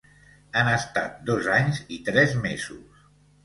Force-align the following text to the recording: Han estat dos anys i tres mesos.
Han 0.61 0.69
estat 0.75 1.21
dos 1.29 1.51
anys 1.59 1.85
i 1.99 2.03
tres 2.11 2.37
mesos. 2.51 3.09